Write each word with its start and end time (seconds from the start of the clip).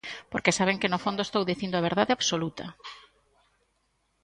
Porque 0.31 0.55
saben 0.57 0.79
que 0.81 0.91
no 0.91 1.01
fondo 1.05 1.21
estou 1.23 1.43
dicindo 1.51 1.75
a 1.77 1.85
verdade 1.87 2.15
absoluta. 2.17 2.65